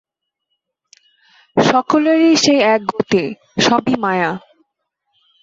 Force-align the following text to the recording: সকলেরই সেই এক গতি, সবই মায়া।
সকলেরই 1.57 2.31
সেই 2.43 2.59
এক 2.73 2.81
গতি, 2.91 3.23
সবই 3.57 3.95
মায়া। 4.03 4.31